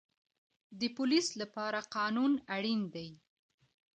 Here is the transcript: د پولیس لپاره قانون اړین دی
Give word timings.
د 0.79 0.81
پولیس 0.97 1.27
لپاره 1.41 1.79
قانون 1.95 2.31
اړین 2.55 2.81
دی 2.93 3.09